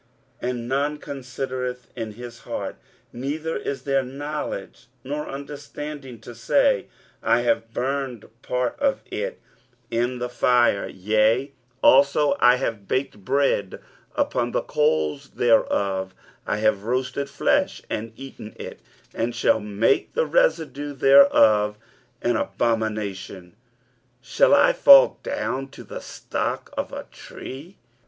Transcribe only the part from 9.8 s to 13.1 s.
in the fire; yea, also I have